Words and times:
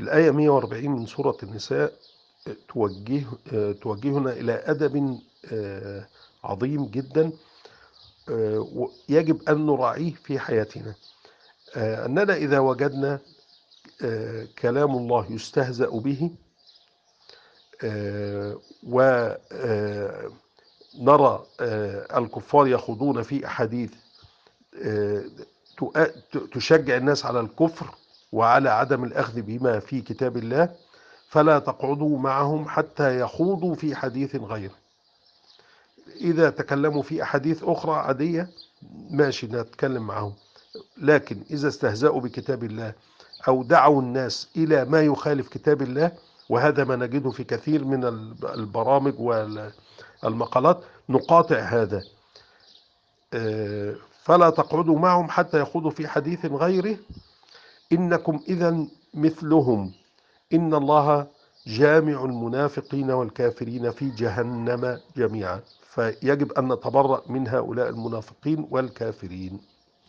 الآية 0.00 0.30
140 0.30 0.88
من 0.88 1.06
سورة 1.06 1.36
النساء 1.42 1.92
توجه 2.68 3.24
توجهنا 3.72 4.32
إلى 4.32 4.52
أدب 4.66 5.18
عظيم 6.44 6.86
جدا 6.86 7.32
يجب 9.08 9.48
أن 9.48 9.66
نراعيه 9.66 10.14
في 10.14 10.38
حياتنا. 10.38 10.94
أننا 11.76 12.34
إذا 12.34 12.58
وجدنا 12.58 13.18
كلام 14.58 14.90
الله 14.96 15.32
يستهزأ 15.32 15.88
به 15.88 16.30
ونرى 18.82 19.36
الكفار 22.16 22.66
يخوضون 22.66 23.22
في 23.22 23.46
أحاديث 23.46 23.90
تشجع 26.52 26.96
الناس 26.96 27.26
على 27.26 27.40
الكفر 27.40 27.94
وعلى 28.32 28.70
عدم 28.70 29.04
الأخذ 29.04 29.42
بما 29.42 29.78
في 29.78 30.00
كتاب 30.00 30.36
الله 30.36 30.68
فلا 31.28 31.58
تقعدوا 31.58 32.18
معهم 32.18 32.68
حتى 32.68 33.20
يخوضوا 33.20 33.74
في 33.74 33.94
حديث 33.94 34.36
غيره. 34.36 34.74
إذا 36.20 36.50
تكلموا 36.50 37.02
في 37.02 37.22
أحاديث 37.22 37.64
أخرى 37.64 37.92
عادية 37.92 38.48
ماشي 39.10 39.46
نتكلم 39.46 40.06
معهم. 40.06 40.32
لكن 40.96 41.42
إذا 41.50 41.68
استهزأوا 41.68 42.20
بكتاب 42.20 42.64
الله 42.64 42.92
أو 43.48 43.62
دعوا 43.62 44.02
الناس 44.02 44.48
إلى 44.56 44.84
ما 44.84 45.02
يخالف 45.02 45.48
كتاب 45.48 45.82
الله 45.82 46.12
وهذا 46.48 46.84
ما 46.84 46.96
نجده 46.96 47.30
في 47.30 47.44
كثير 47.44 47.84
من 47.84 48.04
البرامج 48.44 49.14
والمقالات 49.18 50.80
نقاطع 51.08 51.58
هذا. 51.58 52.02
فلا 54.22 54.50
تقعدوا 54.50 54.98
معهم 54.98 55.30
حتى 55.30 55.60
يخوضوا 55.60 55.90
في 55.90 56.08
حديث 56.08 56.46
غيره. 56.46 56.96
إنكم 57.92 58.40
إذا 58.48 58.86
مثلهم. 59.14 59.92
إن 60.52 60.74
الله 60.74 61.26
جامع 61.66 62.24
المنافقين 62.24 63.10
والكافرين 63.10 63.90
في 63.90 64.10
جهنم 64.10 64.98
جميعا. 65.16 65.60
فيجب 65.90 66.52
أن 66.52 66.72
نتبرأ 66.72 67.22
من 67.26 67.48
هؤلاء 67.48 67.88
المنافقين 67.88 68.66
والكافرين. 68.70 69.60